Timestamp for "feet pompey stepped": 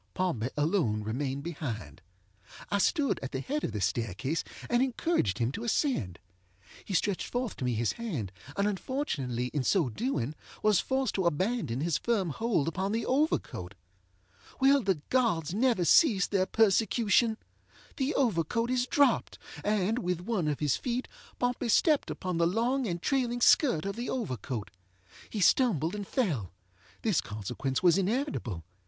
20.77-22.09